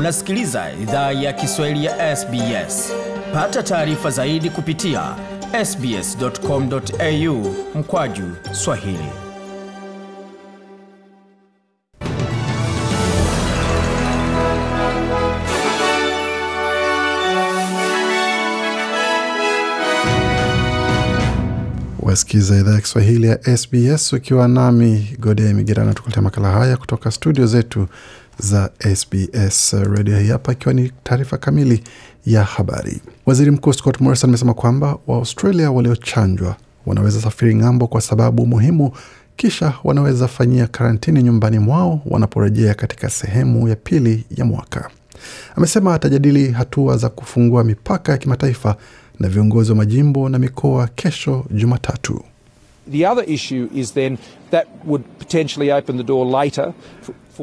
Unasikiliza 0.00 0.72
idhaa 0.82 1.12
ya 1.12 1.32
Kiswahili 1.32 1.84
ya 1.84 2.16
SBS. 2.16 2.92
Pata 3.34 3.62
taarifa 3.62 4.10
zaidi 4.10 4.50
kupitia 4.50 5.16
sbs.com.au 5.64 7.54
mkwaju 7.74 8.24
Swahili. 8.52 9.08
Wasikiza 22.02 22.56
idhaa 22.56 22.74
ya 22.74 22.80
Kiswahili 22.80 23.26
ya 23.26 23.56
SBS 23.56 24.12
ukiwa 24.12 24.48
nami 24.48 25.16
Gode 25.18 25.54
Migerana, 25.54 25.94
tukuletea 25.94 26.22
makala 26.22 26.50
haya 26.50 26.76
kutoka 26.76 27.10
studio 27.10 27.46
zetu 27.46 27.88
za 28.42 28.70
SBS 28.94 29.72
Radio. 29.72 30.18
hii 30.18 30.28
hapa, 30.28 30.52
ikiwa 30.52 30.74
ni 30.74 30.92
taarifa 31.02 31.38
kamili 31.38 31.82
ya 32.26 32.44
habari. 32.44 33.00
Waziri 33.26 33.50
Mkuu 33.50 33.72
Scott 33.72 34.00
Morrison 34.00 34.30
amesema 34.30 34.54
kwamba 34.54 34.98
Waaustralia 35.06 35.70
waliochanjwa 35.70 36.56
wanaweza 36.86 37.20
safiri 37.20 37.54
ng'ambo 37.54 37.86
kwa 37.86 38.00
sababu 38.00 38.46
muhimu, 38.46 38.92
kisha 39.36 39.72
wanaweza 39.84 40.28
fanyia 40.28 40.66
karantini 40.66 41.22
nyumbani 41.22 41.58
mwao 41.58 42.00
wanaporejea 42.06 42.74
katika 42.74 43.10
sehemu 43.10 43.68
ya 43.68 43.76
pili 43.76 44.24
ya 44.36 44.44
mwaka. 44.44 44.90
Amesema 45.56 45.94
atajadili 45.94 46.50
hatua 46.50 46.96
za 46.96 47.08
kufungua 47.08 47.64
mipaka 47.64 48.12
ya 48.12 48.18
kimataifa 48.18 48.76
na 49.20 49.28
viongozi 49.28 49.70
wa 49.70 49.76
majimbo 49.76 50.28
na 50.28 50.38
mikoa 50.38 50.86
kesho 50.86 51.44
Jumatatu. 51.50 52.24
The 52.92 53.06
other 53.06 53.30
issue 53.30 53.68
is 53.74 53.94
then 53.94 54.18
that 54.50 54.66
would 54.86 55.04
potentially 55.18 55.72
open 55.72 55.96
the 55.96 56.02
door 56.04 56.26
later 56.42 56.72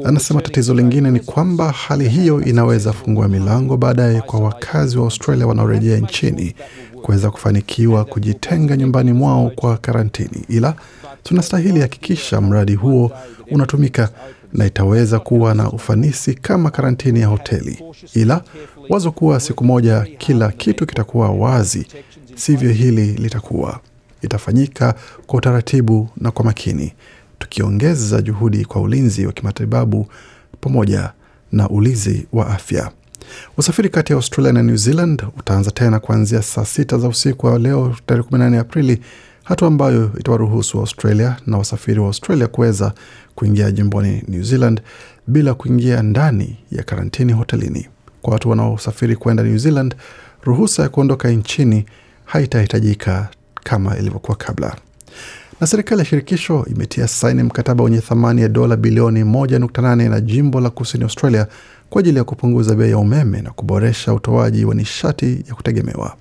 Anasema 0.04 0.42
tatizo 0.42 0.74
lingine 0.74 1.10
ni 1.10 1.20
kwamba 1.20 1.70
hali 1.72 2.08
hiyo 2.08 2.40
inaweza 2.44 2.92
fungua 2.92 3.28
milango 3.28 3.76
baadaye 3.76 4.20
kwa 4.20 4.40
wakazi 4.40 4.98
wa 4.98 5.04
Australia 5.04 5.46
wanaorejea 5.46 5.98
nchini 5.98 6.54
kuweza 7.02 7.30
kufanikiwa 7.30 8.04
kujitenga 8.04 8.76
nyumbani 8.76 9.12
mwao 9.12 9.50
kwa 9.54 9.76
karantini, 9.76 10.44
ila 10.48 10.74
tunastahili 11.22 11.80
hakikisha 11.80 12.40
mradi 12.40 12.74
huo 12.74 13.12
unatumika 13.50 14.08
na 14.52 14.66
itaweza 14.66 15.18
kuwa 15.18 15.54
na 15.54 15.70
ufanisi 15.72 16.34
kama 16.34 16.70
karantini 16.70 17.20
ya 17.20 17.26
hoteli, 17.26 17.82
ila 18.14 18.42
wazo 18.88 19.12
kuwa 19.12 19.40
siku 19.40 19.64
moja 19.64 20.06
kila 20.18 20.48
kitu 20.52 20.86
kitakuwa 20.86 21.30
wazi, 21.30 21.86
sivyo 22.34 22.70
hili 22.72 23.06
litakuwa. 23.12 23.80
Itafanyika 24.22 24.94
kwa 25.26 25.38
utaratibu 25.38 26.08
na 26.16 26.30
kwa 26.30 26.44
makini, 26.44 26.92
tukiongeza 27.38 28.22
juhudi 28.22 28.64
kwa 28.64 28.80
ulinzi 28.82 29.26
wa 29.26 29.32
kimatibabu 29.32 30.06
pamoja 30.60 31.12
na 31.52 31.68
ulinzi 31.68 32.26
wa 32.32 32.46
afya. 32.46 32.90
Usafiri 33.56 33.88
kati 33.88 34.12
ya 34.12 34.16
Australia 34.16 34.52
na 34.52 34.62
New 34.62 34.76
Zealand 34.76 35.22
utaanza 35.38 35.70
tena 35.70 36.00
kuanzia 36.00 36.42
saa 36.42 36.64
sita 36.64 36.98
za 36.98 37.08
usiku 37.08 37.46
wa 37.46 37.58
leo 37.58 37.96
tarehe 38.06 38.28
18 38.28 38.58
Aprili, 38.58 39.00
hatua 39.44 39.68
ambayo 39.68 40.10
itawaruhusu 40.18 40.76
wa 40.76 40.82
Australia 40.82 41.36
na 41.46 41.58
wasafiri 41.58 42.00
wa 42.00 42.06
Australia 42.06 42.46
kuweza 42.46 42.92
kuingia 43.34 43.70
jimboni 43.70 44.22
New 44.28 44.42
Zealand 44.42 44.80
bila 45.26 45.54
kuingia 45.54 46.02
ndani 46.02 46.56
ya 46.72 46.82
karantini 46.82 47.32
hotelini. 47.32 47.88
Kwa 48.22 48.32
watu 48.32 48.50
wanaosafiri 48.50 49.16
kwenda 49.16 49.42
New 49.42 49.58
Zealand, 49.58 49.94
ruhusa 50.44 50.82
ya 50.82 50.88
kuondoka 50.88 51.30
nchini 51.30 51.86
haitahitajika 52.24 53.28
kama 53.54 53.96
ilivyokuwa 53.98 54.36
kabla 54.36 54.76
na 55.60 55.66
serikali 55.66 55.98
ya 55.98 56.04
shirikisho 56.04 56.66
imetia 56.70 57.08
saini 57.08 57.42
mkataba 57.42 57.84
wenye 57.84 57.98
thamani 58.00 58.42
ya 58.42 58.48
dola 58.48 58.76
bilioni 58.76 59.22
1.8 59.22 60.08
na 60.10 60.20
jimbo 60.20 60.60
la 60.60 60.70
kusini 60.70 61.04
Australia 61.04 61.46
kwa 61.90 62.00
ajili 62.00 62.18
ya 62.18 62.24
kupunguza 62.24 62.74
bei 62.74 62.90
ya 62.90 62.98
umeme 62.98 63.42
na 63.42 63.50
kuboresha 63.50 64.14
utoaji 64.14 64.64
wa 64.64 64.74
nishati 64.74 65.44
ya 65.48 65.54
kutegemewa. 65.54 66.16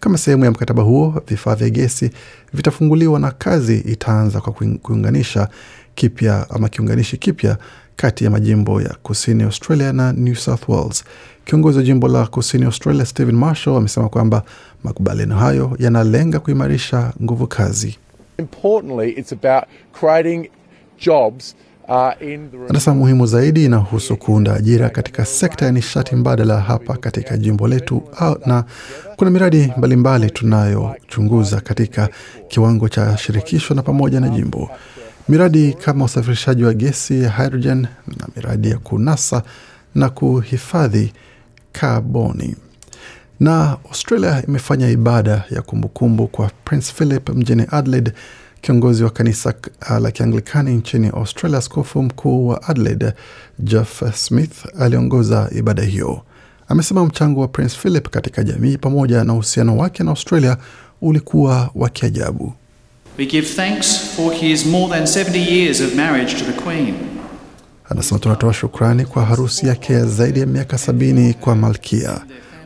Kama 0.00 0.18
sehemu 0.18 0.44
ya 0.44 0.50
mkataba 0.50 0.82
huo, 0.82 1.22
vifaa 1.28 1.54
vya 1.54 1.70
gesi 1.70 2.10
vitafunguliwa 2.54 3.20
na 3.20 3.30
kazi 3.30 3.78
itaanza 3.78 4.40
kwa 4.40 4.52
kuunganisha 4.82 5.48
kipya 5.94 6.50
ama 6.50 6.68
kiunganishi 6.68 7.16
kipya 7.16 7.58
kati 7.96 8.24
ya 8.24 8.30
majimbo 8.30 8.82
ya 8.82 8.96
kusini 9.02 9.42
Australia 9.42 9.92
na 9.92 10.12
New 10.12 10.34
South 10.34 10.68
Wales. 10.68 11.04
Kiongozi 11.44 11.78
wa 11.78 11.84
jimbo 11.84 12.08
la 12.08 12.26
kusini 12.26 12.64
Australia 12.64 13.06
Stephen 13.06 13.36
Marshall 13.36 13.76
amesema 13.76 14.08
kwamba 14.08 14.42
makubaliano 14.84 15.36
hayo 15.36 15.76
yanalenga 15.78 16.40
kuimarisha 16.40 17.12
nguvu 17.22 17.46
kazi. 17.46 17.96
Importantly, 18.38 19.10
it's 19.18 19.32
about 19.32 19.64
creating 19.92 20.48
jobs 20.98 21.54
uh, 21.88 22.12
Anasema 22.68 22.96
muhimu 22.96 23.26
zaidi 23.26 23.64
inahusu 23.64 24.16
kuunda 24.16 24.54
ajira 24.54 24.90
katika 24.90 25.24
sekta 25.24 25.66
ya 25.66 25.72
nishati 25.72 26.16
mbadala 26.16 26.60
hapa 26.60 26.96
katika 26.96 27.36
jimbo 27.36 27.68
letu, 27.68 28.02
na 28.46 28.64
kuna 29.16 29.30
miradi 29.30 29.72
mbalimbali 29.76 30.30
tunayochunguza 30.30 31.60
katika 31.60 32.08
kiwango 32.48 32.88
cha 32.88 33.16
shirikisho 33.16 33.74
na 33.74 33.82
pamoja 33.82 34.20
na 34.20 34.28
jimbo, 34.28 34.70
miradi 35.28 35.72
kama 35.72 36.04
usafirishaji 36.04 36.64
wa 36.64 36.74
gesi 36.74 37.22
ya 37.22 37.30
hydrogen 37.30 37.80
na 38.06 38.26
miradi 38.36 38.70
ya 38.70 38.78
kunasa 38.78 39.42
na 39.94 40.08
kuhifadhi 40.08 41.12
kaboni 41.72 42.56
na 43.40 43.76
Australia 43.88 44.42
imefanya 44.48 44.90
ibada 44.90 45.44
ya 45.50 45.62
kumbukumbu 45.62 46.26
kwa 46.26 46.50
Prince 46.64 46.92
Philip 46.92 47.28
mjini 47.30 47.66
Adelaide. 47.70 48.12
Kiongozi 48.60 49.04
wa 49.04 49.10
kanisa 49.10 49.54
uh, 49.90 49.98
la 49.98 50.10
Kianglikani 50.10 50.70
nchini 50.74 51.08
Australia, 51.08 51.58
askofu 51.58 52.02
mkuu 52.02 52.48
wa 52.48 52.62
Adelaide 52.62 53.12
Jeff 53.58 54.02
Smith 54.14 54.80
aliongoza 54.80 55.50
ibada 55.58 55.82
hiyo. 55.82 56.22
Amesema 56.68 57.04
mchango 57.06 57.40
wa 57.40 57.48
Prince 57.48 57.76
Philip 57.76 58.08
katika 58.08 58.44
jamii 58.44 58.76
pamoja 58.76 59.24
na 59.24 59.32
uhusiano 59.34 59.76
wake 59.76 60.02
na 60.04 60.10
Australia 60.10 60.56
ulikuwa 61.00 61.70
wa 61.74 61.88
kiajabu. 61.88 62.52
We 63.18 63.26
give 63.26 63.46
thanks 63.46 64.00
for 64.16 64.32
his 64.34 64.66
more 64.66 64.88
than 64.88 65.02
70 65.24 65.36
years 65.52 65.80
of 65.80 65.94
marriage 65.94 66.34
to 66.34 66.44
the 66.44 66.52
Queen. 66.62 66.94
Anasema 67.90 68.18
tunatoa 68.20 68.52
shukrani 68.52 69.04
kwa 69.04 69.24
harusi 69.24 69.66
yake 69.66 69.92
ya 69.92 70.04
zaidi 70.06 70.40
ya 70.40 70.46
miaka 70.46 70.78
sabini 70.78 71.34
kwa 71.34 71.54
Malkia, 71.56 72.20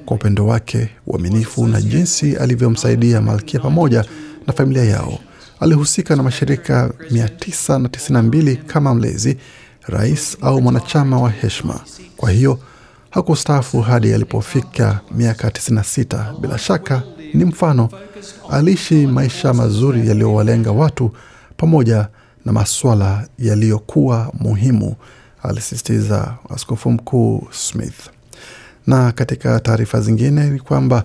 kwa 0.06 0.16
upendo 0.16 0.46
wake, 0.46 0.88
uaminifu 1.06 1.66
na 1.66 1.80
jinsi 1.82 2.36
alivyomsaidia 2.36 3.20
Malkia 3.20 3.60
pamoja 3.60 4.04
na 4.46 4.52
familia 4.52 4.84
yao. 4.84 5.18
Alihusika 5.60 6.16
na 6.16 6.22
mashirika 6.22 6.90
992 7.10 8.56
kama 8.56 8.94
mlezi, 8.94 9.36
rais 9.86 10.36
au 10.40 10.60
mwanachama 10.62 11.20
wa 11.20 11.30
heshima. 11.30 11.80
Kwa 12.16 12.30
hiyo 12.30 12.58
hakustaafu 13.10 13.80
hadi 13.80 14.14
alipofika 14.14 15.00
miaka 15.10 15.48
96. 15.48 16.40
Bila 16.40 16.58
shaka 16.58 17.02
ni 17.34 17.44
mfano. 17.44 17.88
Aliishi 18.50 19.06
maisha 19.06 19.54
mazuri 19.54 20.08
yaliyowalenga 20.08 20.72
watu 20.72 21.10
pamoja 21.56 22.08
na 22.44 22.52
maswala 22.52 23.28
yaliyokuwa 23.38 24.32
muhimu, 24.40 24.94
alisisitiza 25.42 26.34
askofu 26.54 26.90
mkuu 26.90 27.48
Smith. 27.50 28.10
Na 28.86 29.12
katika 29.12 29.60
taarifa 29.60 30.00
zingine 30.00 30.50
ni 30.50 30.58
kwamba 30.60 31.04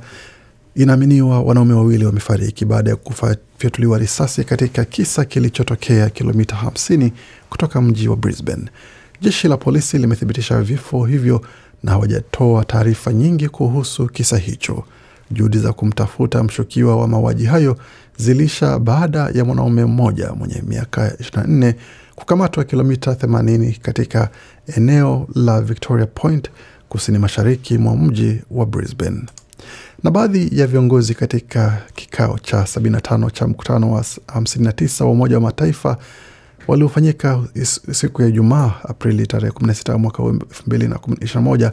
inaaminiwa 0.76 1.42
wanaume 1.42 1.74
wawili 1.74 2.06
wamefariki 2.06 2.66
baada 2.66 2.90
ya 2.90 2.96
kufyatuliwa 2.96 3.98
risasi 3.98 4.44
katika 4.44 4.86
kisa 4.86 5.26
kilichotokea 5.26 6.10
kilomita 6.10 6.56
50 6.56 7.12
kutoka 7.50 7.82
mji 7.82 8.08
wa 8.08 8.16
Brisbane. 8.16 8.64
Jeshi 9.22 9.48
la 9.48 9.58
polisi 9.58 9.98
limethibitisha 9.98 10.62
vifo 10.62 11.06
hivyo 11.06 11.42
na 11.84 11.92
hawajatoa 11.92 12.66
taarifa 12.66 13.14
nyingi 13.14 13.50
kuhusu 13.50 14.08
kisa 14.08 14.38
hicho. 14.38 14.84
Juhudi 15.32 15.58
za 15.60 15.74
kumtafuta 15.74 16.44
mshukiwa 16.44 16.96
wa 16.96 17.08
mauaji 17.08 17.46
hayo 17.46 17.78
zilisha 18.18 18.80
baada 18.80 19.30
ya 19.34 19.46
mwanaume 19.46 19.86
mmoja 19.86 20.32
mwenye 20.34 20.64
miaka 20.68 21.08
24 21.10 21.74
kukamatwa 22.16 22.64
kilomita 22.64 23.12
80 23.12 23.80
katika 23.80 24.30
eneo 24.78 25.28
la 25.36 25.62
Victoria 25.62 26.06
Point 26.06 26.50
kusini 26.90 27.18
mashariki 27.18 27.78
mwa 27.78 27.96
mji 27.98 28.42
wa 28.52 28.66
Brisbane. 28.66 29.22
Na 30.04 30.12
baadhi 30.12 30.50
ya 30.60 30.68
viongozi 30.68 31.14
katika 31.16 31.82
kikao 31.96 32.40
cha 32.40 32.62
75 32.62 33.32
cha 33.32 33.48
mkutano 33.48 33.92
wa 33.92 34.02
59 34.02 35.04
wa 35.04 35.12
Umoja 35.12 35.36
wa 35.36 35.42
Mataifa 35.42 35.98
waliofanyika 36.68 37.44
siku 37.92 38.22
ya 38.22 38.28
Ijumaa 38.28 38.72
Aprili 38.84 39.28
tarehe 39.28 39.52
16 39.54 39.98
mwaka 39.98 40.24
2021 40.24 41.72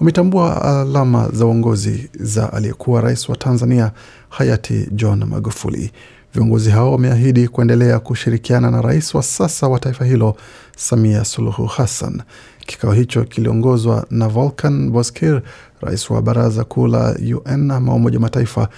wametambua 0.00 0.62
alama 0.80 1.28
za 1.32 1.46
uongozi 1.46 2.10
za 2.20 2.52
aliyekuwa 2.52 3.00
rais 3.00 3.28
wa 3.28 3.36
Tanzania 3.36 3.92
hayati 4.28 4.88
John 4.92 5.24
Magufuli. 5.24 5.92
Viongozi 6.34 6.70
hao 6.70 6.92
wameahidi 6.92 7.48
kuendelea 7.48 7.98
kushirikiana 7.98 8.70
na 8.70 8.82
rais 8.82 9.14
wa 9.14 9.22
sasa 9.22 9.68
wa 9.68 9.78
taifa 9.80 10.04
hilo 10.04 10.36
Samia 10.76 11.24
Suluhu 11.24 11.66
Hassan. 11.66 12.22
Kikao 12.66 12.92
hicho 12.92 13.24
kiliongozwa 13.24 14.06
na 14.10 14.28
Volkan 14.28 14.90
Bozkir, 14.90 15.42
rais 15.80 16.10
wa 16.10 16.22
baraza 16.22 16.64
kuu 16.64 16.86
la 16.86 17.16
UN 17.46 17.70
ama 17.70 17.94
Umoja 17.94 18.18
Mataifa 18.20 18.68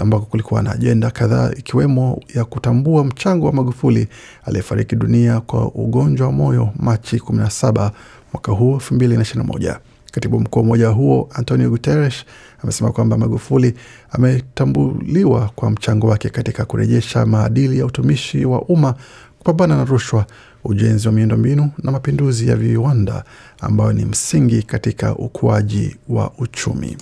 ambako 0.00 0.26
kulikuwa 0.26 0.62
na 0.62 0.72
ajenda 0.72 1.10
kadhaa 1.10 1.50
ikiwemo 1.56 2.20
ya 2.34 2.44
kutambua 2.44 3.04
mchango 3.04 3.46
wa 3.46 3.52
Magufuli 3.52 4.08
aliyefariki 4.44 4.96
dunia 4.96 5.40
kwa 5.40 5.66
ugonjwa 5.68 6.26
wa 6.26 6.32
moyo 6.32 6.68
Machi 6.76 7.16
17 7.16 7.90
mwaka 8.32 8.52
huu 8.52 8.76
2021. 8.76 9.76
Katibu 10.12 10.40
mkuu 10.40 10.58
wa 10.58 10.64
umoja 10.64 10.88
huo 10.88 11.28
Antonio 11.34 11.70
Guterres 11.70 12.14
amesema 12.62 12.92
kwamba 12.92 13.16
Magufuli 13.18 13.74
ametambuliwa 14.10 15.50
kwa 15.56 15.70
mchango 15.70 16.06
wake 16.06 16.28
katika 16.30 16.64
kurejesha 16.64 17.26
maadili 17.26 17.78
ya 17.78 17.86
utumishi 17.86 18.44
wa 18.44 18.62
umma, 18.62 18.94
kupambana 19.38 19.76
na 19.76 19.84
rushwa, 19.84 20.26
ujenzi 20.64 21.08
wa 21.08 21.14
miundombinu 21.14 21.70
na 21.82 21.92
mapinduzi 21.92 22.48
ya 22.48 22.56
viwanda 22.56 23.24
ambayo 23.60 23.92
ni 23.92 24.04
msingi 24.04 24.62
katika 24.62 25.16
ukuaji 25.16 25.96
wa 26.08 26.32
uchumi. 26.38 26.96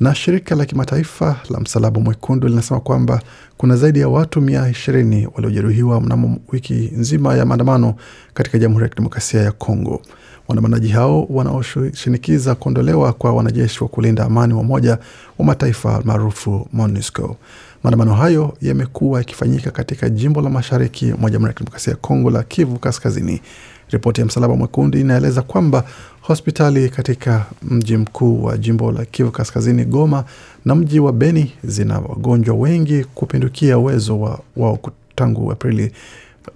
Na 0.00 0.14
shirika 0.14 0.54
la 0.54 0.64
kimataifa 0.66 1.36
la 1.50 1.60
Msalaba 1.60 2.00
Mwekundu 2.00 2.48
linasema 2.48 2.80
kwamba 2.80 3.22
kuna 3.56 3.76
zaidi 3.76 4.00
ya 4.00 4.08
watu 4.08 4.40
mia 4.40 4.68
ishirini 4.68 5.28
waliojeruhiwa 5.34 6.00
mnamo 6.00 6.38
wiki 6.52 6.74
nzima 6.96 7.34
ya 7.36 7.46
maandamano 7.46 7.94
katika 8.34 8.58
Jamhuri 8.58 8.82
ya 8.82 8.88
Kidemokrasia 8.88 9.40
ya 9.42 9.52
Kongo. 9.52 10.02
Waandamanaji 10.48 10.88
hao 10.88 11.24
wanaoshinikiza 11.30 12.54
kuondolewa 12.54 13.12
kwa 13.12 13.32
wanajeshi 13.32 13.82
wa 13.84 13.88
kulinda 13.88 14.24
amani 14.24 14.54
wa 14.54 14.60
Umoja 14.60 14.98
wa 15.38 15.44
Mataifa 15.44 16.02
maarufu 16.04 16.68
MONUSCO. 16.72 17.36
Maandamano 17.82 18.14
hayo 18.14 18.56
yamekuwa 18.62 19.18
yakifanyika 19.18 19.70
katika 19.70 20.08
jimbo 20.10 20.40
la 20.40 20.50
mashariki 20.50 21.04
mwa 21.18 21.30
Jamhuri 21.30 21.48
ya 21.50 21.54
Kidemokrasia 21.54 21.90
ya 21.90 21.96
Kongo 21.96 22.30
la 22.30 22.42
Kivu 22.42 22.78
Kaskazini. 22.78 23.40
Ripoti 23.90 24.20
ya 24.20 24.26
Msalaba 24.26 24.56
Mwekundu 24.56 24.98
inaeleza 24.98 25.42
kwamba 25.42 25.84
hospitali 26.20 26.88
katika 26.88 27.46
mji 27.62 27.96
mkuu 27.96 28.44
wa 28.44 28.58
jimbo 28.58 28.92
la 28.92 29.04
Kivu 29.04 29.30
Kaskazini, 29.30 29.84
Goma, 29.84 30.24
na 30.64 30.74
mji 30.74 31.00
wa 31.00 31.12
Beni 31.12 31.52
zina 31.64 31.98
wagonjwa 31.98 32.54
wengi 32.56 33.04
kupindukia 33.04 33.78
uwezo 33.78 34.20
wao 34.20 34.40
wa 34.56 34.78
tangu 35.14 35.52
Aprili 35.52 35.92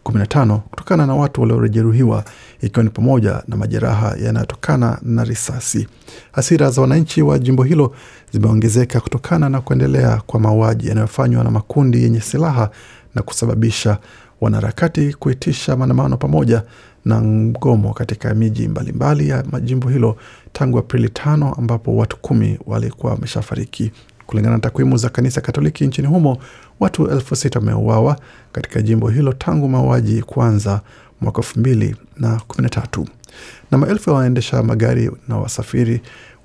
15 0.04 0.58
kutokana 0.58 1.06
na 1.06 1.14
watu 1.14 1.40
waliojeruhiwa 1.40 2.24
ikiwa 2.60 2.84
ni 2.84 2.90
pamoja 2.90 3.42
na 3.48 3.56
majeraha 3.56 4.16
yanayotokana 4.22 4.98
na 5.02 5.24
risasi. 5.24 5.88
Hasira 6.32 6.70
za 6.70 6.80
wananchi 6.82 7.22
wa 7.22 7.38
jimbo 7.38 7.62
hilo 7.62 7.94
zimeongezeka 8.32 9.00
kutokana 9.00 9.48
na 9.48 9.60
kuendelea 9.60 10.22
kwa 10.26 10.40
mauaji 10.40 10.88
yanayofanywa 10.88 11.44
na 11.44 11.50
makundi 11.50 12.02
yenye 12.02 12.20
silaha 12.20 12.70
na 13.14 13.22
kusababisha 13.22 13.98
wanaharakati 14.40 15.14
kuitisha 15.14 15.76
maandamano 15.76 16.16
pamoja 16.16 16.62
na 17.04 17.20
mgomo 17.20 17.92
katika 17.94 18.34
miji 18.34 18.68
mbalimbali 18.68 19.28
ya 19.28 19.44
majimbo 19.52 19.88
hilo 19.88 20.16
tangu 20.52 20.78
Aprili 20.78 21.08
tano 21.08 21.54
ambapo 21.58 21.96
watu 21.96 22.16
kumi 22.16 22.58
walikuwa 22.66 23.12
wameshafariki. 23.12 23.92
Kulingana 24.26 24.56
na 24.56 24.60
takwimu 24.60 24.96
za 24.96 25.08
kanisa 25.08 25.40
Katoliki 25.40 25.86
nchini 25.86 26.08
humo, 26.08 26.38
watu 26.80 27.10
elfu 27.10 27.36
sita 27.36 27.58
wameuawa 27.58 28.16
katika 28.52 28.82
jimbo 28.82 29.08
hilo 29.08 29.32
tangu 29.32 29.68
mauaji 29.68 30.22
kuanza 30.22 30.80
mwaka 31.20 31.38
elfu 31.38 31.60
mbili 31.60 31.96
na 32.16 32.40
kumi 32.48 32.62
na 32.62 32.68
tatu. 32.68 33.08
Na 33.70 33.78
maelfu 33.78 34.10
ya 34.10 34.16
waendesha 34.16 34.62
magari 34.62 35.10
na 35.28 35.36
wasafiri 35.38 36.00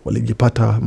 walijipata 0.05 0.79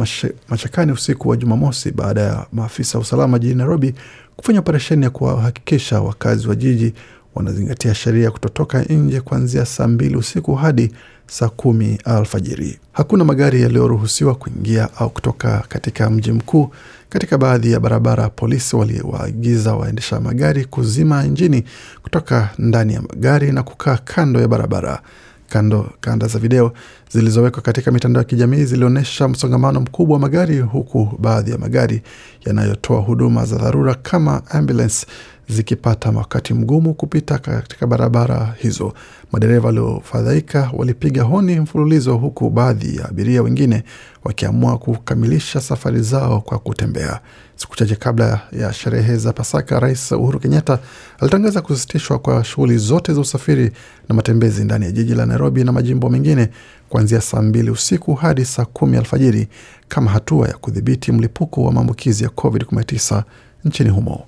mashakani 0.49 0.93
usiku 0.93 1.29
wa 1.29 1.37
Jumamosi 1.37 1.91
baada 1.91 2.21
ya 2.21 2.47
maafisa 2.53 2.99
wa 2.99 3.03
usalama 3.03 3.39
jijini 3.39 3.59
Nairobi 3.59 3.95
kufanya 4.37 4.59
operesheni 4.59 5.05
ya 5.05 5.11
kuwahakikisha 5.11 6.01
wakazi 6.01 6.49
wa 6.49 6.55
jiji 6.55 6.95
wanazingatia 7.35 7.95
sheria 7.95 8.31
kutotoka 8.31 8.83
nje 8.83 9.21
kuanzia 9.21 9.65
saa 9.67 9.89
mbili 9.89 10.17
usiku 10.17 10.55
hadi 10.55 10.93
saa 11.27 11.49
kumi 11.49 11.99
alfajiri. 12.05 12.79
Hakuna 12.93 13.25
magari 13.25 13.63
yaliyoruhusiwa 13.63 14.35
kuingia 14.35 14.89
au 14.99 15.11
kutoka 15.11 15.65
katika 15.69 16.11
mji 16.11 16.33
mkuu. 16.33 16.71
Katika 17.09 17.39
baadhi 17.39 17.73
ya 17.73 17.81
barabara, 17.81 18.29
polisi 18.29 18.77
waliwaagiza 18.77 19.75
waendesha 19.75 20.21
magari 20.21 20.65
kuzima 20.65 21.25
injini 21.25 21.65
kutoka 22.03 22.51
ndani 22.59 22.95
ya 22.95 23.03
magari 23.03 23.53
na 23.53 23.63
kukaa 23.63 23.97
kando 23.97 24.41
ya 24.41 24.49
barabara. 24.49 25.03
Kando 25.49 25.91
kanda 26.01 26.27
za 26.27 26.39
video 26.39 26.73
zilizowekwa 27.15 27.63
katika 27.63 27.91
mitandao 27.91 28.21
ya 28.21 28.25
kijamii 28.25 28.65
zilionyesha 28.65 29.29
msongamano 29.29 29.81
mkubwa 29.81 30.15
wa 30.15 30.21
magari, 30.21 30.59
huku 30.61 31.09
baadhi 31.19 31.51
ya 31.51 31.59
magari 31.59 32.03
yanayotoa 32.47 33.01
huduma 33.01 33.45
za 33.45 33.57
dharura 33.57 33.95
kama 33.95 34.43
ambulance 34.51 35.07
zikipata 35.49 36.11
wakati 36.11 36.55
mgumu 36.55 36.95
kupita 36.95 37.39
katika 37.39 37.87
barabara 37.87 38.55
hizo. 38.59 38.93
Madereva 39.33 39.67
waliofadhaika 39.67 40.71
walipiga 40.73 41.23
honi 41.23 41.61
mfululizo, 41.61 42.17
huku 42.17 42.51
baadhi 42.51 42.97
ya 42.97 43.09
abiria 43.09 43.43
wengine 43.43 43.83
wakiamua 44.25 44.79
kukamilisha 44.79 45.61
safari 45.61 46.01
zao 46.03 46.41
kwa 46.41 46.59
kutembea. 46.59 47.21
Siku 47.57 47.77
chache 47.77 47.97
kabla 47.97 48.41
ya 48.53 48.73
sherehe 48.73 49.17
za 49.17 49.33
Pasaka, 49.33 49.81
Rais 49.81 50.13
Uhuru 50.13 50.39
Kenyatta 50.41 50.79
alitangaza 51.21 51.61
kusitishwa 51.61 52.19
kwa 52.19 52.45
shughuli 52.45 52.79
zote 52.79 53.15
za 53.15 53.21
usafiri 53.21 53.73
na 54.09 54.15
matembezi 54.15 54.65
ndani 54.65 54.85
ya 54.85 54.91
jiji 54.93 55.15
la 55.15 55.27
Nairobi 55.27 55.65
na 55.65 55.73
majimbo 55.73 56.09
mengine 56.11 56.49
kuanzia 56.95 57.21
saa 57.21 57.43
mbili 57.43 57.71
usiku 57.71 58.15
hadi 58.15 58.45
saa 58.45 58.65
kumi 58.65 58.97
alfajiri 58.97 59.49
kama 59.89 60.11
hatua 60.11 60.49
ya 60.49 60.55
kudhibiti 60.55 61.13
mlipuko 61.13 61.63
wa 61.65 61.73
maambukizi 61.73 62.25
ya 62.25 62.31
COVID-19 62.31 63.23
nchini 63.65 63.91
humo. 63.91 64.25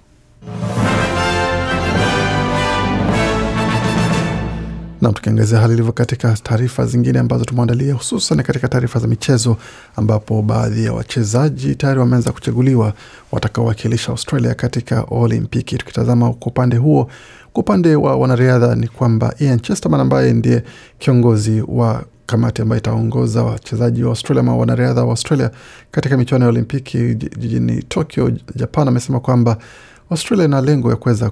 Nam, 5.01 5.13
tukiangazia 5.15 5.59
hali 5.59 5.75
ilivyo 5.75 5.93
katika 5.93 6.33
taarifa 6.43 6.87
zingine 6.87 7.19
ambazo 7.19 7.45
tumeandalia, 7.45 7.95
hususan 7.95 8.43
katika 8.43 8.69
taarifa 8.69 8.99
za 8.99 9.07
michezo, 9.09 9.57
ambapo 9.97 10.43
baadhi 10.43 10.85
ya 10.85 10.93
wachezaji 10.93 11.75
tayari 11.75 12.01
wameanza 12.01 12.33
kuchaguliwa 12.33 12.93
watakaowakilisha 13.33 14.13
Australia 14.13 14.55
katika 14.55 15.03
Olimpiki. 15.11 15.79
Tukitazama 15.79 16.33
kwa 16.33 16.47
upande 16.53 16.77
huo, 16.77 17.11
kwa 17.53 17.61
upande 17.63 17.97
wa 17.97 18.17
wanariadha 18.17 18.75
ni 18.75 18.89
kwamba 18.89 19.35
Ian 19.39 19.61
Chesterman 19.61 20.01
ambaye 20.01 20.33
ndiye 20.33 20.63
kiongozi 20.99 21.63
wa 21.69 22.05
kamati 22.27 22.63
ambayo 22.63 22.79
itaongoza 22.79 23.43
wachezaji 23.43 24.03
wa 24.03 24.09
Australia 24.11 24.41
ama 24.41 24.57
wanariadha 24.57 25.05
wa 25.05 25.11
Australia 25.11 25.51
katika 25.91 26.17
michuano 26.17 26.45
ya 26.45 26.49
Olimpiki 26.49 27.15
jijini 27.15 27.83
Tokyo, 27.83 28.33
Japan, 28.57 28.89
amesema 28.89 29.21
kwamba 29.21 29.57
Australia 30.11 30.45
ina 30.45 30.61
lengo 30.61 30.91
ya 30.91 30.97
kuweza 30.97 31.31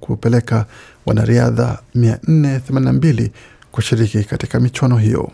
kupeleka 0.00 0.66
wanariadha 1.06 1.78
482 1.96 3.30
kushiriki 3.72 4.24
katika 4.24 4.60
michuano 4.60 4.96
hiyo. 4.98 5.30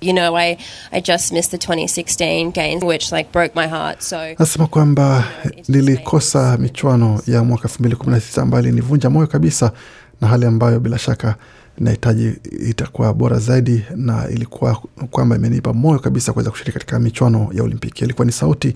You 0.00 0.12
know, 0.12 0.36
I, 0.36 0.58
I 0.90 1.00
just 1.00 1.32
missed 1.32 1.50
the 1.60 1.66
2016 1.72 2.52
games, 2.52 2.82
which 2.82 3.12
like 3.12 3.28
broke 3.32 3.52
my 3.60 3.66
heart. 3.68 4.00
So 4.00 4.16
Nasema 4.38 4.66
kwamba 4.66 5.24
nilikosa 5.68 6.56
michuano 6.56 7.20
ya 7.26 7.44
mwaka 7.44 7.68
2016 7.68 8.40
ambayo 8.42 8.62
ilinivunja 8.64 9.10
moyo 9.10 9.26
kabisa, 9.26 9.72
na 10.20 10.28
hali 10.28 10.46
ambayo 10.46 10.80
bila 10.80 10.98
shaka 10.98 11.34
nahitaji 11.78 12.32
itakuwa 12.68 13.14
bora 13.14 13.38
zaidi, 13.38 13.82
na 13.96 14.28
ilikuwa 14.28 14.74
kwamba 15.10 15.36
imenipa 15.36 15.72
moyo 15.72 15.98
kabisa 15.98 16.32
kuweza 16.32 16.50
kushiriki 16.50 16.72
katika 16.78 16.98
michuano 16.98 17.48
ya 17.52 17.62
Olimpiki. 17.62 18.04
Ilikuwa 18.04 18.24
ni 18.26 18.32
sauti 18.32 18.74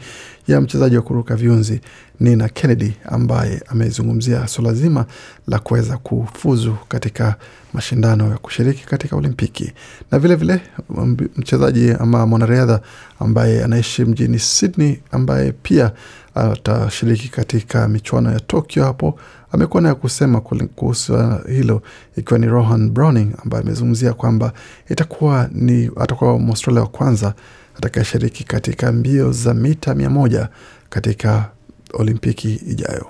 ya 0.49 0.61
mchezaji 0.61 0.97
wa 0.97 1.03
kuruka 1.03 1.37
viunzi 1.37 1.81
Nina 2.21 2.49
Kennedy 2.49 2.93
ambaye 3.05 3.62
amezungumzia 3.67 4.47
suala 4.49 4.73
zima 4.75 5.07
la 5.49 5.59
kuweza 5.59 5.97
kufuzu 5.97 6.76
katika 6.88 7.35
mashindano 7.76 8.30
ya 8.30 8.38
kushiriki 8.38 8.87
katika 8.87 9.16
Olimpiki, 9.16 9.73
na 10.11 10.18
vilevile 10.18 10.61
vile, 10.90 11.28
mchezaji 11.37 11.90
ama 11.92 12.26
mwanariadha 12.26 12.80
ambaye 13.21 13.64
anaishi 13.64 14.04
mjini 14.04 14.38
Sydney 14.38 14.99
ambaye 15.12 15.52
pia 15.52 15.92
atashiriki 16.35 17.28
katika 17.28 17.88
michuano 17.88 18.33
ya 18.33 18.40
Tokyo 18.40 18.85
hapo 18.85 19.18
amekuwa 19.52 19.83
na 19.83 19.88
ya 19.88 19.95
kusema 19.95 20.40
kuhusu 20.40 21.16
hilo, 21.49 21.83
ikiwa 22.16 22.38
ni 22.38 22.47
Rohan 22.47 22.90
Browning 22.90 23.33
ambaye 23.45 23.62
amezungumzia 23.62 24.12
kwamba 24.12 24.52
itakuwa 24.90 25.49
ni 25.52 25.90
atakuwa 26.00 26.38
Mwaustralia 26.38 26.80
wa 26.83 26.88
kwanza 26.88 27.35
atakayeshiriki 27.78 28.45
katika 28.45 28.92
mbio 28.92 29.33
za 29.33 29.54
mita 29.54 29.95
mia 29.95 30.11
moja 30.11 30.49
katika 30.90 31.50
Olimpiki 31.95 32.54
ijayo. 32.54 33.06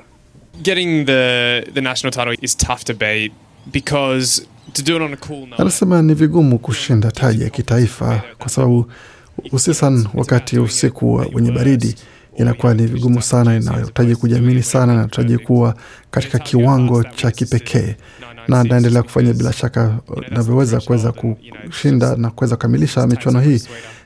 Getting 0.63 1.05
the, 1.05 1.63
the 1.75 1.81
national 1.81 2.13
title 2.13 2.39
is 2.47 2.57
tough 2.57 2.81
to 2.85 2.95
beat 2.95 3.33
because 3.73 4.47
to 4.73 4.83
do 4.83 4.97
it 4.97 5.03
on 5.03 5.13
a 5.13 5.17
cool 5.17 5.47
note. 5.47 5.63
Anasema 5.63 6.03
ni 6.03 6.15
vigumu 6.15 6.59
kushinda 6.59 7.11
taji 7.11 7.43
ya 7.43 7.51
kitaifa 7.51 8.23
kwa 8.39 8.49
sababu 8.49 8.91
hususan 9.51 10.07
wakati 10.15 10.59
usiku 10.59 11.15
wenye 11.35 11.51
baridi 11.53 11.95
inakuwa 12.37 12.75
ni 12.75 12.87
vigumu 12.87 13.23
sana, 13.23 13.57
inahitaji 13.57 14.17
kujiamini 14.17 14.63
sana, 14.63 14.93
inahitaji 14.93 15.39
kuwa 15.39 15.75
katika 16.11 16.39
kiwango 16.39 17.05
cha 17.05 17.31
kipekee, 17.31 17.97
na 18.49 18.65
naendelea 18.65 19.03
kufanya 19.03 19.33
bila 19.33 19.53
shaka 19.53 19.99
navyoweza 20.31 20.81
kuweza 20.81 21.13
kushinda 21.13 22.17
na 22.17 22.31
kuweza 22.31 22.57
kukamilisha 22.57 23.07
michuano 23.07 23.41
hii 23.41 23.63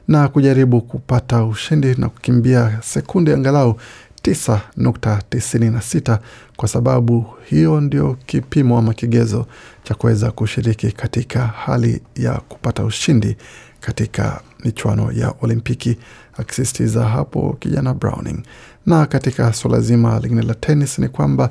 na 0.09 0.29
kujaribu 0.29 0.81
kupata 0.81 1.45
ushindi 1.45 1.95
na 1.99 2.09
kukimbia 2.09 2.79
sekunde 2.83 3.35
angalau 3.35 3.81
9.96 4.23 6.19
kwa 6.57 6.69
sababu 6.69 7.27
hiyo 7.45 7.81
ndio 7.81 8.17
kipimo 8.27 8.79
ama 8.79 8.95
kigezo 8.95 9.47
cha 9.83 9.95
kuweza 9.95 10.31
kushiriki 10.31 10.93
katika 10.93 11.47
hali 11.47 12.03
ya 12.17 12.33
kupata 12.35 12.85
ushindi 12.85 13.37
katika 13.81 14.41
michuano 14.65 15.13
ya 15.13 15.35
Olimpiki, 15.41 15.97
akisisitiza 16.39 17.05
hapo 17.05 17.57
kijana 17.61 17.95
Browning. 17.95 18.43
Na 18.87 19.07
katika 19.07 19.53
suala 19.53 19.81
zima 19.81 20.21
lingine 20.21 20.43
la 20.43 20.55
tenis 20.55 20.99
ni 20.99 21.09
kwamba 21.09 21.51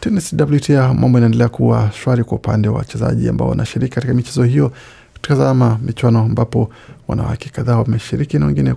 tenis 0.00 0.32
WTA, 0.32 0.94
mambo 0.94 1.18
inaendelea 1.18 1.48
kuwa 1.48 1.90
shwari 1.92 2.24
kwa 2.24 2.36
upande 2.38 2.68
wa 2.68 2.78
wachezaji 2.78 3.28
ambao 3.28 3.48
wanashiriki 3.48 3.94
katika 3.94 4.14
michezo 4.14 4.42
hiyo. 4.42 4.72
tukitazama 5.14 5.78
michuano 5.82 6.18
ambapo 6.20 6.70
wanawake 7.08 7.48
kadhaa 7.50 7.76
wameshiriki 7.76 8.38
na 8.38 8.46
wengine 8.46 8.74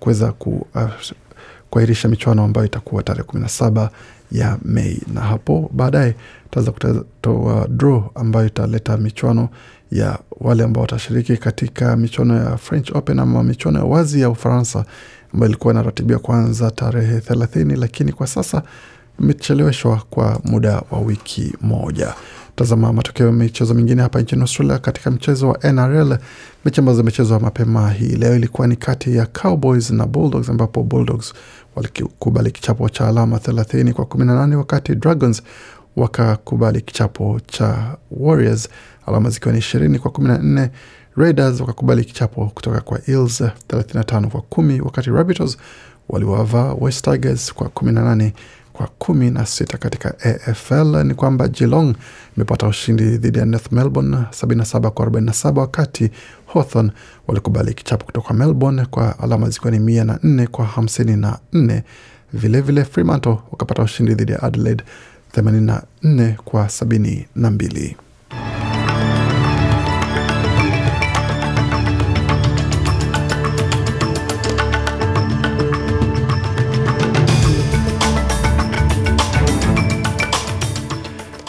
kuweza 0.00 0.32
ku, 0.32 0.66
uh, 0.74 0.82
kuahirisha 1.76 2.08
michuano 2.08 2.44
ambayo 2.44 2.66
itakuwa 2.66 3.02
tarehe 3.02 3.22
kumi 3.24 3.42
na 3.42 3.48
saba 3.48 3.90
ya 4.32 4.58
Mei, 4.64 5.02
na 5.14 5.20
hapo 5.20 5.70
baadaye 5.74 6.14
tutaweza 6.44 6.72
kutoa 6.72 7.68
draw 7.68 8.02
ambayo 8.14 8.46
italeta 8.46 8.96
michuano 8.96 9.48
ya 9.90 10.18
wale 10.40 10.64
ambao 10.64 10.80
watashiriki 10.82 11.36
katika 11.36 11.96
michuano 11.96 12.36
ya 12.36 12.56
French 12.56 12.90
Open 12.94 13.18
ama 13.18 13.42
michuano 13.42 13.78
ya 13.78 13.84
wazi 13.84 14.20
ya 14.20 14.30
Ufaransa 14.30 14.84
ambayo 15.34 15.50
ilikuwa 15.50 15.74
inaratibiwa 15.74 16.18
kuanza 16.18 16.70
tarehe 16.70 17.20
thelathini, 17.20 17.76
lakini 17.76 18.12
kwa 18.12 18.26
sasa 18.26 18.62
imecheleweshwa 19.20 20.02
kwa 20.10 20.40
muda 20.44 20.82
wa 20.90 21.00
wiki 21.00 21.54
moja. 21.60 22.14
Tazama 22.56 22.92
matokeo 22.92 23.26
ya 23.26 23.32
michezo 23.32 23.74
mingine 23.74 24.02
hapa 24.02 24.20
nchini 24.20 24.42
Australia. 24.42 24.78
Katika 24.78 25.10
mchezo 25.10 25.48
wa 25.48 25.72
NRL, 25.72 26.18
mechi 26.64 26.80
ambazo 26.80 26.98
zimechezwa 26.98 27.40
mapema 27.40 27.90
hii 27.90 28.16
leo 28.16 28.36
ilikuwa 28.36 28.66
ni 28.66 28.76
kati 28.76 29.16
ya 29.16 29.26
Cowboys 29.26 29.90
na 29.90 30.06
Bulldogs, 30.06 30.48
ambapo 30.50 30.82
Bulldogs 30.82 31.32
walikubali 31.76 32.50
kichapo 32.50 32.88
cha 32.88 33.08
alama 33.08 33.36
30 33.36 33.92
kwa 33.92 34.04
18 34.04 34.54
wakati 34.54 34.94
Dragons 34.94 35.42
wakakubali 35.96 36.80
kichapo 36.80 37.40
cha 37.46 37.96
Warriors 38.10 38.68
alama 39.06 39.30
zikiwa 39.30 39.54
ni 39.54 39.60
20 39.60 39.98
kwa 39.98 40.10
14. 40.10 40.68
Raiders 41.16 41.60
wakakubali 41.60 42.04
kichapo 42.04 42.46
kutoka 42.54 42.80
kwa 42.80 43.00
Eels 43.08 43.40
35 43.40 44.26
kwa 44.28 44.40
10, 44.40 44.80
wakati 44.80 45.10
Rabbitohs 45.10 45.56
waliwavaa 46.08 46.74
West 46.80 47.04
Tigers 47.04 47.54
kwa 47.54 47.68
18 47.68 48.32
kwa 48.76 48.86
kumi 48.98 49.30
na 49.30 49.46
sita 49.46 49.78
katika 49.78 50.14
AFL 50.20 51.04
ni 51.04 51.14
kwamba 51.14 51.48
Geelong 51.48 51.94
imepata 52.36 52.66
ushindi 52.66 53.04
dhidi 53.04 53.38
ya 53.38 53.44
North 53.46 53.72
Melbourne 53.72 54.16
77 54.16 54.90
kwa 54.90 55.06
47, 55.06 55.58
wakati 55.58 56.10
Hawthorn 56.54 56.90
walikubali 57.26 57.74
kichapo 57.74 58.04
kutoka 58.06 58.34
Melbourne 58.34 58.84
kwa 58.86 59.18
alama 59.18 59.50
zikiwa 59.50 59.70
ni 59.70 59.78
104 60.02 60.46
kwa 60.46 60.66
54. 60.66 61.82
Vilevile 62.32 62.84
Fremantle 62.84 63.38
wakapata 63.50 63.82
ushindi 63.82 64.14
dhidi 64.14 64.32
ya 64.32 64.42
Adelaide 64.42 64.84
84 65.36 66.34
kwa 66.36 66.64
72. 66.66 67.94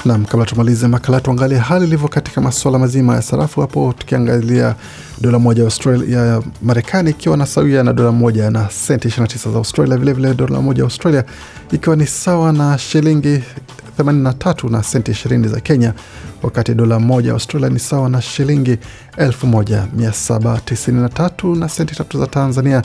Nam, 0.08 0.26
kabla 0.26 0.46
tumalize 0.46 0.88
makala, 0.88 1.22
tuangalie 1.22 1.58
hali 1.58 1.86
ilivyo 1.86 2.08
katika 2.08 2.42
masuala 2.42 2.80
mazima 2.80 3.16
ya 3.16 3.22
sarafu 3.22 3.62
hapo, 3.62 3.94
tukiangalia 3.98 4.76
dola 5.22 5.40
moja 5.40 5.72
ya 6.10 6.42
Marekani 6.62 7.10
ikiwa 7.10 7.38
na 7.38 7.46
sawia 7.46 7.84
na 7.84 7.94
dola 7.94 8.12
moja 8.12 8.52
na 8.52 8.70
senti 8.70 9.08
29 9.08 9.52
za 9.52 9.58
Australia. 9.58 9.98
Vilevile 9.98 10.34
dola 10.34 10.62
moja 10.62 10.84
Australia 10.84 11.24
ikiwa 11.72 11.96
ni 11.96 12.08
sawa 12.08 12.54
na 12.54 12.78
shilingi 12.78 13.44
83 14.00 14.72
na 14.72 14.84
senti 14.84 15.12
20 15.12 15.48
za 15.48 15.60
Kenya, 15.60 15.94
wakati 16.44 16.74
dola 16.74 17.00
moja 17.00 17.32
Australia 17.32 17.70
ni 17.70 17.80
sawa 17.80 18.10
na 18.10 18.22
shilingi 18.22 18.78
1793 19.18 21.56
na 21.60 21.70
senti 21.70 21.96
tatu 21.96 22.20
za 22.20 22.28
Tanzania. 22.28 22.82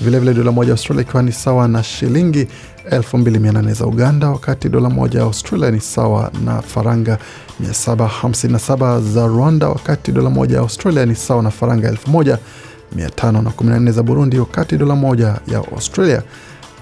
Vilevile 0.00 0.34
dola 0.34 0.52
moja 0.52 0.72
Australia 0.72 1.02
ikiwa 1.02 1.22
ni 1.22 1.32
sawa 1.32 1.68
na 1.68 1.82
shilingi 1.82 2.48
2800 2.90 3.74
za 3.74 3.86
Uganda, 3.86 4.30
wakati 4.30 4.68
dola 4.68 4.90
moja 4.90 5.18
ya 5.18 5.24
Australia 5.24 5.70
ni 5.70 5.80
sawa 5.80 6.30
na 6.44 6.62
faranga 6.62 7.18
757 7.62 9.00
za 9.12 9.26
Rwanda, 9.26 9.68
wakati 9.68 10.12
dola 10.12 10.30
moja 10.30 10.54
ya 10.56 10.60
Australia 10.62 11.06
ni 11.06 11.14
sawa 11.14 11.42
na 11.42 11.50
faranga 11.50 11.90
1514 11.92 13.90
za 13.92 14.02
Burundi, 14.02 14.38
wakati 14.38 14.76
dola 14.76 14.94
moja 14.96 15.26
ya 15.46 15.58
Australia 15.58 16.22